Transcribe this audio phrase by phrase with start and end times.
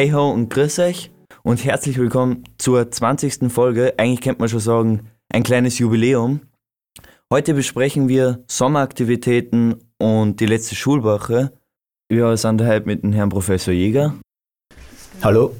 [0.00, 1.10] Hey ho und grüß euch
[1.42, 3.52] und herzlich willkommen zur 20.
[3.52, 3.92] Folge.
[3.98, 6.40] Eigentlich könnte man schon sagen, ein kleines Jubiläum.
[7.30, 11.52] Heute besprechen wir Sommeraktivitäten und die letzte Schulwoche.
[12.08, 14.14] Wir sind heute mit dem Herrn Professor Jäger.
[15.20, 15.54] Hallo.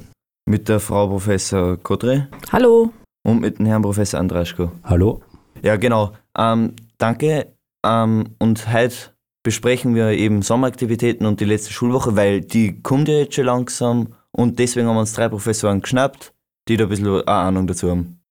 [0.49, 2.27] Mit der Frau Professor Kodre.
[2.51, 2.91] Hallo.
[3.23, 4.71] Und mit dem Herrn Professor Andraschko.
[4.83, 5.21] Hallo.
[5.61, 6.13] Ja, genau.
[6.35, 7.53] Ähm, danke.
[7.85, 8.95] Ähm, und heute
[9.43, 14.07] besprechen wir eben Sommeraktivitäten und die letzte Schulwoche, weil die kommt ja jetzt schon langsam
[14.31, 16.33] und deswegen haben wir uns drei Professoren geschnappt,
[16.67, 18.21] die da ein bisschen eine Ahnung dazu haben.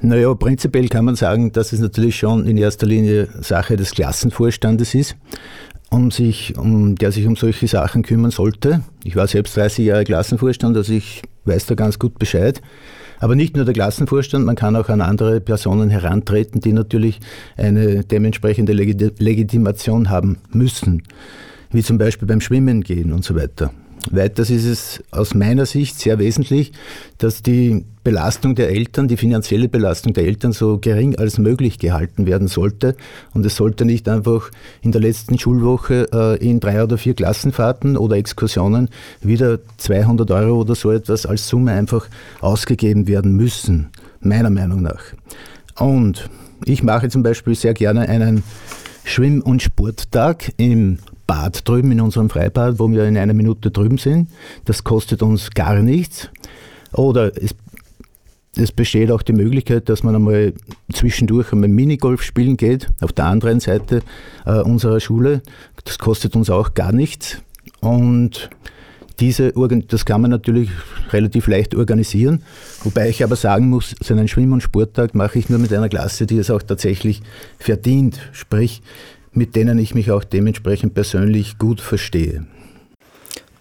[0.00, 4.94] Naja, prinzipiell kann man sagen, dass es natürlich schon in erster Linie Sache des Klassenvorstandes
[4.94, 5.16] ist,
[5.90, 8.82] um sich, um, der sich um solche Sachen kümmern sollte.
[9.04, 12.60] Ich war selbst 30 Jahre Klassenvorstand, also ich weiß da ganz gut Bescheid.
[13.20, 17.20] Aber nicht nur der Klassenvorstand, man kann auch an andere Personen herantreten, die natürlich
[17.56, 21.04] eine dementsprechende Legitimation haben müssen,
[21.70, 23.72] wie zum Beispiel beim Schwimmen gehen und so weiter.
[24.10, 26.72] Weiters ist es aus meiner Sicht sehr wesentlich,
[27.18, 32.24] dass die Belastung der Eltern, die finanzielle Belastung der Eltern so gering als möglich gehalten
[32.24, 32.94] werden sollte.
[33.34, 37.96] Und es sollte nicht einfach in der letzten Schulwoche äh, in drei oder vier Klassenfahrten
[37.96, 38.90] oder Exkursionen
[39.22, 42.08] wieder 200 Euro oder so etwas als Summe einfach
[42.40, 43.88] ausgegeben werden müssen,
[44.20, 45.02] meiner Meinung nach.
[45.78, 46.30] Und
[46.64, 48.44] ich mache zum Beispiel sehr gerne einen
[49.06, 53.98] Schwimm- und Sporttag im Bad drüben, in unserem Freibad, wo wir in einer Minute drüben
[53.98, 54.30] sind.
[54.64, 56.28] Das kostet uns gar nichts.
[56.92, 57.54] Oder es,
[58.56, 60.54] es besteht auch die Möglichkeit, dass man einmal
[60.92, 64.02] zwischendurch einmal Minigolf spielen geht, auf der anderen Seite
[64.44, 65.40] äh, unserer Schule.
[65.84, 67.38] Das kostet uns auch gar nichts.
[67.80, 68.50] Und
[69.20, 69.52] diese,
[69.88, 70.70] das kann man natürlich
[71.10, 72.42] relativ leicht organisieren,
[72.82, 75.88] wobei ich aber sagen muss, so einen Schwimm- und Sporttag mache ich nur mit einer
[75.88, 77.22] Klasse, die es auch tatsächlich
[77.58, 78.18] verdient.
[78.32, 78.82] Sprich,
[79.32, 82.46] mit denen ich mich auch dementsprechend persönlich gut verstehe.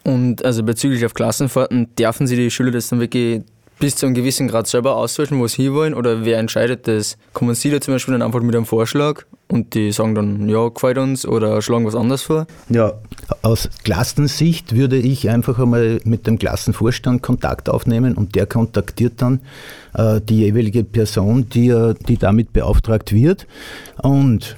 [0.03, 3.41] Und also bezüglich auf Klassenfahrten, dürfen Sie die Schüler das dann wirklich
[3.79, 5.93] bis zu einem gewissen Grad selber auswählen, wo sie hinwollen?
[5.93, 7.17] Oder wer entscheidet das?
[7.33, 10.67] Kommen Sie da zum Beispiel dann einfach mit einem Vorschlag und die sagen dann, ja,
[10.69, 12.47] gefällt uns oder schlagen was anderes vor?
[12.69, 12.93] Ja,
[13.41, 19.41] aus Klassensicht würde ich einfach einmal mit dem Klassenvorstand Kontakt aufnehmen und der kontaktiert dann
[19.93, 23.47] äh, die jeweilige Person, die, äh, die damit beauftragt wird.
[24.01, 24.57] Und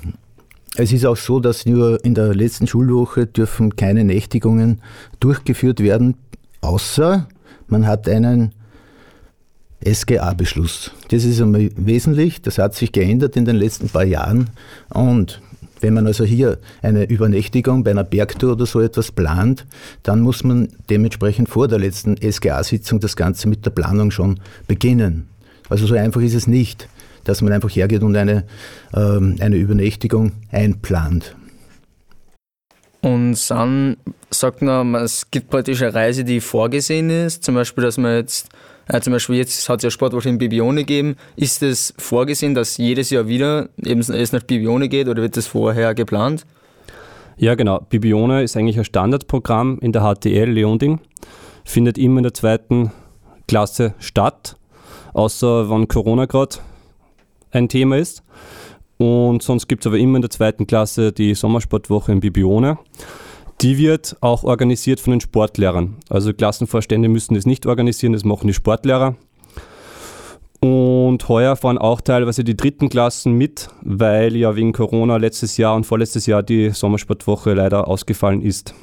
[0.78, 4.82] es ist auch so, dass nur in der letzten Schulwoche dürfen keine Nächtigungen
[5.20, 6.16] durchgeführt werden,
[6.62, 7.28] außer
[7.68, 8.54] man hat einen
[9.86, 10.92] SGA-Beschluss.
[11.10, 14.50] Das ist einmal wesentlich, das hat sich geändert in den letzten paar Jahren
[14.90, 15.42] und
[15.80, 19.68] wenn man also hier eine Übernächtigung bei einer Bergtour oder so etwas plant,
[20.02, 25.28] dann muss man dementsprechend vor der letzten SGA-Sitzung das Ganze mit der Planung schon beginnen.
[25.70, 26.90] Also so einfach ist es nicht
[27.28, 28.46] dass man einfach hergeht und eine,
[28.94, 31.36] ähm, eine Übernächtigung einplant.
[33.02, 33.98] Und dann
[34.32, 38.50] sagt man, es gibt praktisch eine Reise, die vorgesehen ist, zum Beispiel, dass man jetzt,
[38.88, 42.78] äh, zum Beispiel jetzt hat es ja Sportwoche in Bibione gegeben, ist es vorgesehen, dass
[42.78, 46.46] jedes Jahr wieder eben es nach Bibione geht oder wird das vorher geplant?
[47.38, 47.80] Ja, genau.
[47.90, 51.00] Bibione ist eigentlich ein Standardprogramm in der HTL Leonding,
[51.64, 52.92] findet immer in der zweiten
[53.48, 54.58] Klasse statt,
[55.14, 56.58] außer wenn Corona gerade
[57.52, 58.24] ein Thema ist.
[58.98, 62.80] Und sonst gibt es aber immer in der zweiten Klasse die Sommersportwoche in Bibione.
[63.62, 65.96] Die wird auch organisiert von den Sportlehrern.
[66.10, 69.16] Also Klassenvorstände müssen das nicht organisieren, das machen die Sportlehrer.
[70.60, 75.76] Und heuer fahren auch teilweise die dritten Klassen mit, weil ja wegen Corona letztes Jahr
[75.76, 78.74] und vorletztes Jahr die Sommersportwoche leider ausgefallen ist.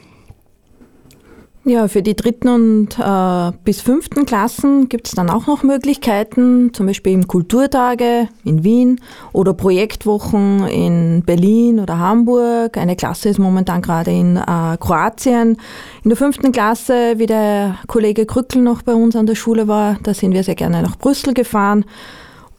[1.66, 6.74] Ja, für die dritten und äh, bis fünften Klassen gibt es dann auch noch Möglichkeiten,
[6.74, 9.00] zum Beispiel im Kulturtage in Wien
[9.32, 12.76] oder Projektwochen in Berlin oder Hamburg.
[12.76, 15.56] Eine Klasse ist momentan gerade in äh, Kroatien.
[16.02, 19.96] In der fünften Klasse, wie der Kollege Krückel noch bei uns an der Schule war,
[20.02, 21.86] da sind wir sehr gerne nach Brüssel gefahren.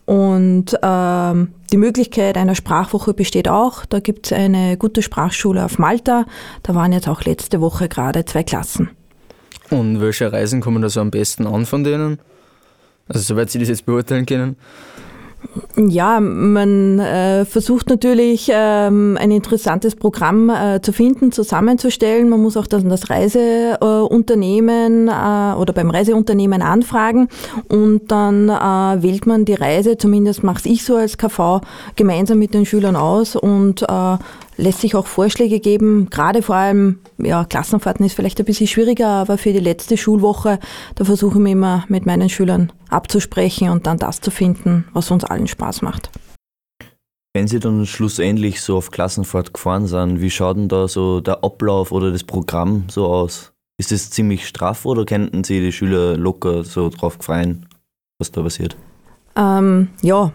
[0.05, 3.83] Und ähm, die Möglichkeit einer Sprachwoche besteht auch.
[3.83, 6.25] Da gibt es eine gute Sprachschule auf Malta.
[6.63, 8.91] Da waren jetzt auch letzte Woche gerade zwei Klassen.
[9.71, 12.19] Und welche Reisen kommen da so am besten an von denen?
[13.09, 14.55] Also soweit Sie das jetzt beurteilen können?
[15.75, 22.29] Ja, man äh, versucht natürlich ähm, ein interessantes Programm äh, zu finden, zusammenzustellen.
[22.29, 23.81] Man muss auch das, das Reiseunternehmen
[25.07, 27.29] äh, oder beim Reiseunternehmen anfragen
[27.67, 31.61] und dann äh, wählt man die Reise, zumindest mache ich so als KV,
[31.95, 34.17] gemeinsam mit den Schülern aus und äh,
[34.57, 36.09] lässt sich auch Vorschläge geben.
[36.09, 40.59] Gerade vor allem, ja, Klassenfahrten ist vielleicht ein bisschen schwieriger, aber für die letzte Schulwoche,
[40.95, 45.23] da versuchen wir immer mit meinen Schülern abzusprechen und dann das zu finden, was uns
[45.23, 46.09] allen Spaß macht.
[47.35, 51.43] Wenn Sie dann schlussendlich so auf Klassenfahrt gefahren sind, wie schaut denn da so der
[51.43, 53.51] Ablauf oder das Programm so aus?
[53.77, 57.67] Ist das ziemlich straff oder könnten Sie die Schüler locker so drauf freien,
[58.17, 58.77] was da passiert?
[59.37, 60.31] Ähm, ja,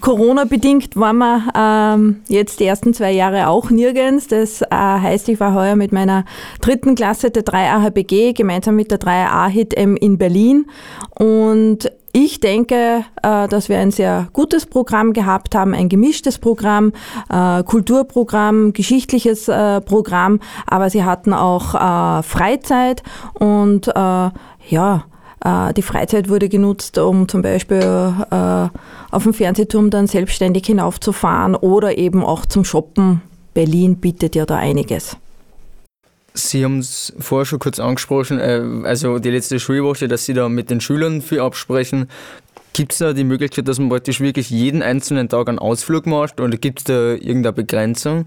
[0.00, 4.28] Corona-bedingt waren wir ähm, jetzt die ersten zwei Jahre auch nirgends.
[4.28, 6.24] Das äh, heißt, ich war heuer mit meiner
[6.60, 10.66] dritten Klasse der 3 AHBG gemeinsam mit der 3 AHIT in Berlin.
[11.18, 16.92] Und ich denke, äh, dass wir ein sehr gutes Programm gehabt haben, ein gemischtes Programm,
[17.28, 21.72] äh, Kulturprogramm, geschichtliches äh, Programm, aber sie hatten auch
[22.22, 23.02] Freizeit.
[23.34, 23.86] Und
[24.68, 25.04] ja,
[25.44, 27.82] die Freizeit wurde genutzt, um zum Beispiel
[29.10, 33.20] auf dem Fernsehturm dann selbstständig hinaufzufahren oder eben auch zum Shoppen.
[33.54, 35.16] Berlin bietet ja da einiges.
[36.34, 40.50] Sie haben es vorher schon kurz angesprochen, äh, also die letzte Schulwoche, dass Sie da
[40.50, 42.08] mit den Schülern viel absprechen.
[42.74, 46.40] Gibt es da die Möglichkeit, dass man praktisch wirklich jeden einzelnen Tag einen Ausflug macht
[46.40, 48.26] oder gibt es da irgendeine Begrenzung?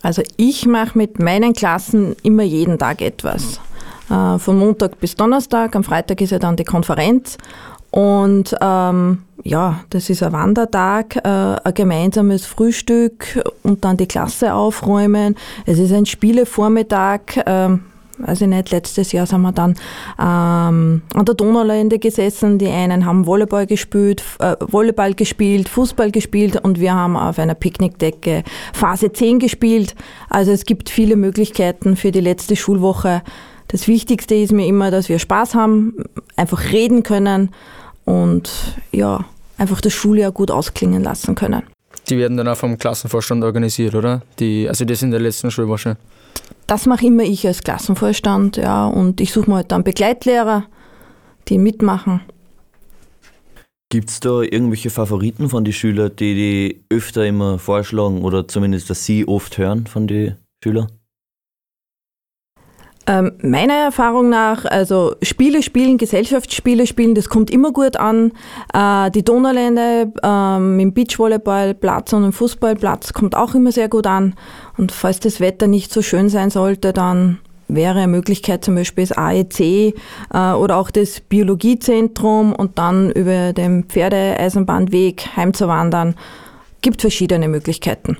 [0.00, 3.60] Also ich mache mit meinen Klassen immer jeden Tag etwas.
[4.10, 7.38] Äh, von Montag bis Donnerstag, am Freitag ist ja dann die Konferenz
[7.90, 14.52] und ähm, ja, das ist ein Wandertag, äh, ein gemeinsames Frühstück und dann die Klasse
[14.52, 15.36] aufräumen.
[15.64, 17.20] Es ist ein Spielevormittag.
[17.46, 17.84] Ähm,
[18.32, 19.76] ich nicht, letztes Jahr sind wir dann
[20.18, 22.58] ähm, an der Donaulände gesessen.
[22.58, 27.54] Die einen haben Volleyball gespielt, äh, Volleyball gespielt, Fußball gespielt und wir haben auf einer
[27.54, 29.94] Picknickdecke Phase 10 gespielt.
[30.28, 33.22] Also es gibt viele Möglichkeiten für die letzte Schulwoche.
[33.68, 35.94] Das Wichtigste ist mir immer, dass wir Spaß haben,
[36.36, 37.50] einfach reden können
[38.04, 38.50] und
[38.92, 39.24] ja,
[39.58, 41.62] einfach das Schuljahr gut ausklingen lassen können.
[42.08, 44.22] Die werden dann auch vom Klassenvorstand organisiert, oder?
[44.38, 45.98] Die, also das in der letzten Schulwoche.
[46.66, 50.64] Das mache immer ich als Klassenvorstand, ja, und ich suche mir halt dann Begleitlehrer,
[51.48, 52.22] die mitmachen.
[53.90, 58.90] Gibt es da irgendwelche Favoriten von den Schülern, die die öfter immer vorschlagen oder zumindest,
[58.90, 60.88] dass Sie oft hören von den Schülern?
[63.08, 68.32] Ähm, meiner Erfahrung nach, also Spiele spielen, Gesellschaftsspiele spielen, das kommt immer gut an.
[68.74, 74.34] Äh, die Donaulände ähm, im Beachvolleyballplatz und im Fußballplatz kommt auch immer sehr gut an.
[74.76, 79.06] Und falls das Wetter nicht so schön sein sollte, dann wäre eine Möglichkeit zum Beispiel
[79.06, 79.92] das AEC äh,
[80.52, 86.14] oder auch das Biologiezentrum und dann über den Pferdeeisenbahnweg heimzuwandern.
[86.82, 88.18] Gibt verschiedene Möglichkeiten.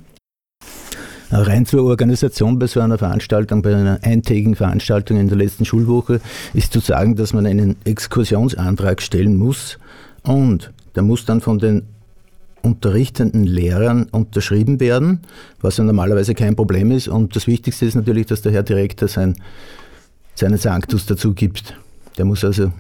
[1.30, 6.20] Rein zur Organisation bei so einer Veranstaltung, bei einer eintägigen Veranstaltung in der letzten Schulwoche,
[6.54, 9.78] ist zu sagen, dass man einen Exkursionsantrag stellen muss
[10.22, 11.82] und der muss dann von den
[12.62, 15.20] unterrichtenden Lehrern unterschrieben werden,
[15.60, 17.08] was ja normalerweise kein Problem ist.
[17.08, 19.36] Und das Wichtigste ist natürlich, dass der Herr Direktor sein,
[20.34, 21.74] seinen Sanctus dazu gibt.
[22.16, 22.72] Der muss also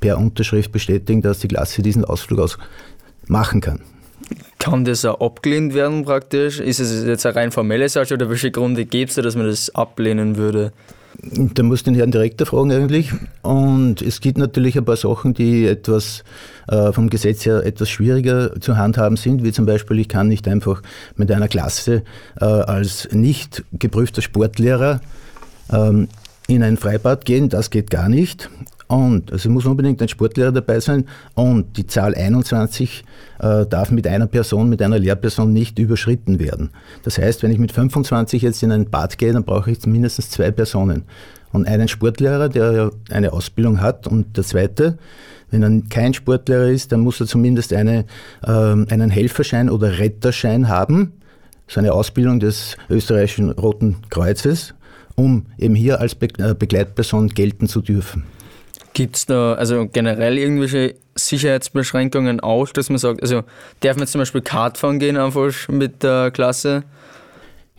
[0.00, 2.58] per Unterschrift bestätigen, dass die Klasse diesen Ausflug aus
[3.28, 3.80] machen kann.
[4.60, 6.60] Kann das auch abgelehnt werden praktisch?
[6.60, 9.46] Ist es jetzt eine rein formelle Sache oder welche Gründe gibt es da, dass man
[9.46, 10.72] das ablehnen würde?
[11.22, 13.10] Da muss den Herrn Direktor fragen eigentlich.
[13.40, 16.24] Und es gibt natürlich ein paar Sachen, die etwas
[16.68, 20.46] äh, vom Gesetz her etwas schwieriger zu handhaben sind, wie zum Beispiel, ich kann nicht
[20.46, 20.82] einfach
[21.16, 22.02] mit einer Klasse
[22.38, 25.00] äh, als nicht geprüfter Sportlehrer
[25.72, 26.08] ähm,
[26.48, 28.50] in ein Freibad gehen, das geht gar nicht.
[28.90, 31.04] Und also muss unbedingt ein Sportlehrer dabei sein
[31.36, 33.04] und die Zahl 21
[33.38, 36.70] äh, darf mit einer Person, mit einer Lehrperson nicht überschritten werden.
[37.04, 40.30] Das heißt, wenn ich mit 25 jetzt in ein Bad gehe, dann brauche ich mindestens
[40.30, 41.04] zwei Personen.
[41.52, 44.98] Und einen Sportlehrer, der eine Ausbildung hat und der zweite,
[45.52, 48.06] wenn er kein Sportlehrer ist, dann muss er zumindest eine,
[48.42, 51.12] äh, einen Helferschein oder Retterschein haben,
[51.68, 54.74] so eine Ausbildung des österreichischen Roten Kreuzes,
[55.14, 58.24] um eben hier als äh, Begleitperson gelten zu dürfen.
[59.00, 63.44] Gibt es da also generell irgendwelche Sicherheitsbeschränkungen auch, dass man sagt, also
[63.80, 66.82] darf man zum Beispiel Kart fahren gehen einfach mit der Klasse?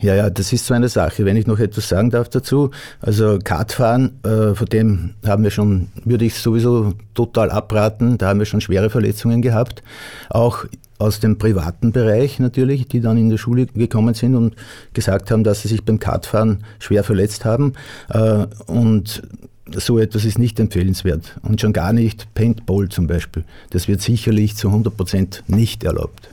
[0.00, 1.24] Ja, ja, das ist so eine Sache.
[1.24, 5.90] Wenn ich noch etwas sagen darf dazu, also Kartfahren, äh, von dem haben wir schon,
[6.04, 9.84] würde ich sowieso total abraten, da haben wir schon schwere Verletzungen gehabt.
[10.28, 10.64] Auch
[10.98, 14.56] aus dem privaten Bereich natürlich, die dann in der Schule gekommen sind und
[14.92, 17.74] gesagt haben, dass sie sich beim Kartfahren schwer verletzt haben.
[18.08, 19.22] Äh, und
[19.66, 23.44] so etwas ist nicht empfehlenswert und schon gar nicht Paintball zum Beispiel.
[23.70, 26.28] Das wird sicherlich zu 100 Prozent nicht erlaubt.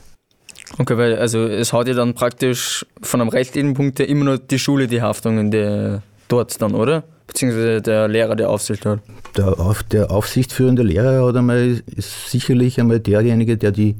[0.78, 4.38] Okay, weil also es hat ja dann praktisch von einem rechtlichen Punkt her immer nur
[4.38, 7.04] die Schule die Haftung in der, dort dann, oder?
[7.26, 9.00] Beziehungsweise der Lehrer, der Aufsicht hat.
[9.36, 13.96] Der, auf, der aufsichtsführende Lehrer hat einmal, ist sicherlich einmal derjenige, der die,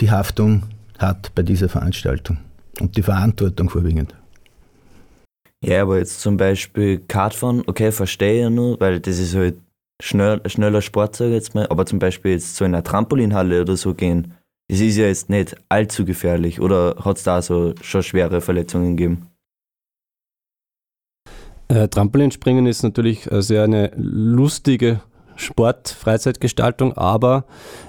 [0.00, 0.62] die Haftung
[0.98, 2.38] hat bei dieser Veranstaltung
[2.80, 4.14] und die Verantwortung vorwiegend.
[5.66, 9.56] Ja, aber jetzt zum Beispiel Kartfahren, okay, verstehe ich ja nur, weil das ist halt
[10.00, 11.66] schnell, schneller Sport, sage ich jetzt mal.
[11.66, 14.34] Aber zum Beispiel jetzt so in einer Trampolinhalle oder so gehen,
[14.68, 16.60] das ist ja jetzt nicht allzu gefährlich.
[16.60, 19.26] Oder hat es da so schon schwere Verletzungen gegeben?
[21.66, 25.00] Äh, Trampolinspringen ist natürlich äh, sehr eine lustige
[25.34, 27.44] Sport-Freizeitgestaltung, aber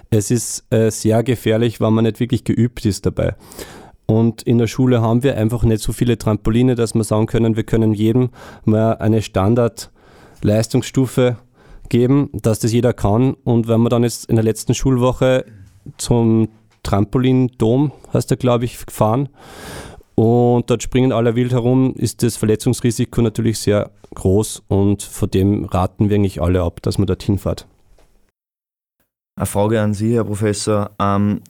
[0.10, 3.36] es ist äh, sehr gefährlich, wenn man nicht wirklich geübt ist dabei.
[4.08, 7.58] Und in der Schule haben wir einfach nicht so viele Trampoline, dass wir sagen können,
[7.58, 8.30] wir können jedem
[8.66, 11.36] mal eine Standard-Leistungsstufe
[11.90, 13.34] geben, dass das jeder kann.
[13.44, 15.46] Und wenn man dann jetzt in der letzten Schulwoche
[15.98, 16.48] zum
[16.84, 19.30] Trampolin-Dom, heißt er, glaube ich, gefahren,
[20.16, 25.66] und dort springen alle wild herum, ist das Verletzungsrisiko natürlich sehr groß und von dem
[25.66, 27.68] raten wir eigentlich alle ab, dass man dorthin fährt.
[29.36, 30.90] Eine Frage an Sie, Herr Professor.
[30.98, 31.42] Ähm,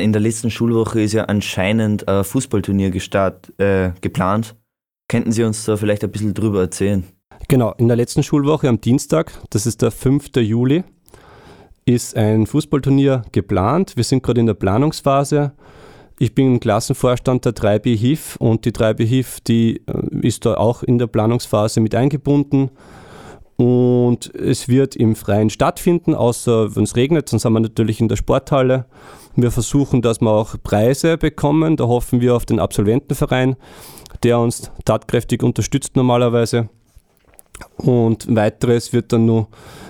[0.00, 4.54] in der letzten Schulwoche ist ja anscheinend ein Fußballturnier gestart, äh, geplant.
[5.08, 7.04] Könnten Sie uns da vielleicht ein bisschen drüber erzählen?
[7.48, 10.36] Genau, in der letzten Schulwoche am Dienstag, das ist der 5.
[10.36, 10.82] Juli,
[11.84, 13.96] ist ein Fußballturnier geplant.
[13.96, 15.52] Wir sind gerade in der Planungsphase.
[16.18, 20.54] Ich bin im Klassenvorstand der 3B HIF und die 3B HIF, die äh, ist da
[20.54, 22.70] auch in der Planungsphase mit eingebunden.
[23.56, 28.08] Und es wird im Freien stattfinden, außer wenn es regnet, dann sind wir natürlich in
[28.08, 28.84] der Sporthalle.
[29.34, 31.76] Wir versuchen, dass wir auch Preise bekommen.
[31.76, 33.56] Da hoffen wir auf den Absolventenverein,
[34.22, 36.68] der uns tatkräftig unterstützt normalerweise.
[37.76, 39.48] Und weiteres wird dann nur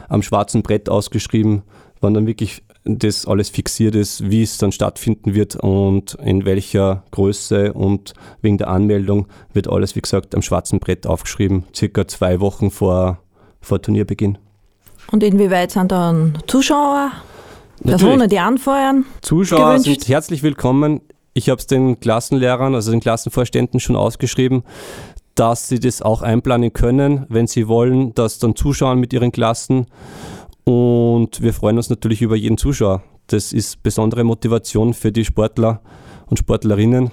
[0.09, 1.63] am schwarzen Brett ausgeschrieben,
[2.01, 7.03] wann dann wirklich das alles fixiert ist, wie es dann stattfinden wird und in welcher
[7.11, 12.39] Größe und wegen der Anmeldung wird alles, wie gesagt, am schwarzen Brett aufgeschrieben, circa zwei
[12.39, 13.19] Wochen vor,
[13.67, 14.39] vor Turnierbeginn.
[15.11, 17.11] Und inwieweit sind dann Zuschauer,
[17.83, 19.05] Personen, die anfeuern?
[19.21, 19.85] Zuschauer gewünscht?
[19.85, 21.01] sind herzlich willkommen.
[21.35, 24.63] Ich habe es den Klassenlehrern, also den Klassenvorständen schon ausgeschrieben,
[25.35, 29.87] dass sie das auch einplanen können, wenn sie wollen, dass dann zuschauen mit ihren Klassen
[30.65, 33.03] und wir freuen uns natürlich über jeden Zuschauer.
[33.27, 35.81] Das ist besondere Motivation für die Sportler
[36.27, 37.11] und Sportlerinnen.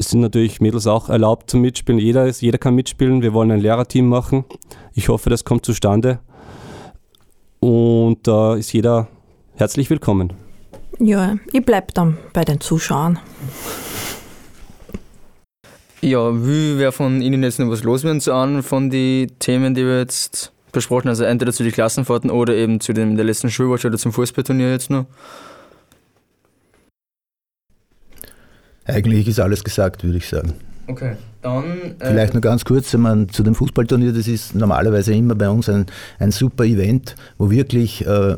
[0.00, 1.98] Es sind natürlich Mädels auch erlaubt zum Mitspielen.
[1.98, 3.20] Jeder, ist, jeder kann mitspielen.
[3.20, 4.44] Wir wollen ein Lehrerteam machen.
[4.94, 6.20] Ich hoffe, das kommt zustande.
[7.58, 9.08] Und da äh, ist jeder
[9.56, 10.34] herzlich willkommen.
[11.00, 13.18] Ja, ich bleibe dann bei den Zuschauern.
[16.00, 19.84] Ja, wie wäre von Ihnen jetzt noch was loswerden zu an von den Themen, die
[19.84, 23.88] wir jetzt besprochen, also entweder zu den Klassenfahrten oder eben zu dem der letzten Schulwoche
[23.88, 25.06] oder zum Fußballturnier jetzt noch?
[28.88, 30.54] Eigentlich ist alles gesagt, würde ich sagen.
[30.86, 31.96] Okay, dann.
[32.00, 34.12] Äh Vielleicht noch ganz kurz man, zu dem Fußballturnier.
[34.12, 35.86] Das ist normalerweise immer bei uns ein,
[36.18, 38.36] ein super Event, wo wirklich äh,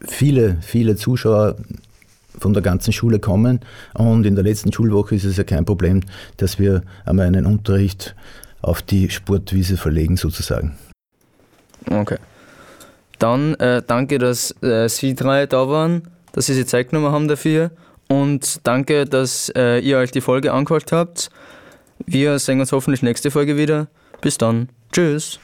[0.00, 1.56] viele, viele Zuschauer
[2.38, 3.60] von der ganzen Schule kommen.
[3.92, 6.00] Und in der letzten Schulwoche ist es ja kein Problem,
[6.38, 8.14] dass wir einmal einen Unterricht
[8.62, 10.76] auf die Sportwiese verlegen, sozusagen.
[11.90, 12.16] Okay.
[13.18, 17.28] Dann äh, danke, dass äh, Sie drei da waren, dass Sie sich Zeit genommen haben
[17.28, 17.70] dafür
[18.12, 21.30] und danke, dass äh, ihr euch die Folge angehört habt.
[22.04, 23.86] Wir sehen uns hoffentlich nächste Folge wieder.
[24.20, 24.68] Bis dann.
[24.92, 25.40] Tschüss.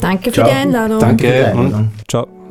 [0.00, 0.48] Danke für Ciao.
[0.48, 1.00] die Einladung.
[1.00, 2.41] Danke und ciao.